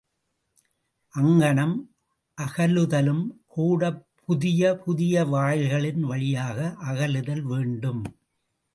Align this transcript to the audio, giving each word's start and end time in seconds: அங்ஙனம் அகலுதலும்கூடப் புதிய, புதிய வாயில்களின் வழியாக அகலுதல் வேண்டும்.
அங்ஙனம் 1.13 1.75
அகலுதலும்கூடப் 2.37 4.01
புதிய, 4.25 4.75
புதிய 4.75 5.25
வாயில்களின் 5.25 6.01
வழியாக 6.01 6.75
அகலுதல் 6.79 7.41
வேண்டும். 7.41 8.01